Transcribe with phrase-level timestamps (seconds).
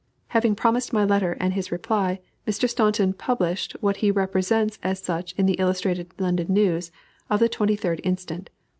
[0.29, 2.67] Having promised my letter and his reply, Mr.
[2.67, 6.91] Staunton published what he represents as such in the Illustrated London News
[7.29, 8.49] of the 23d inst.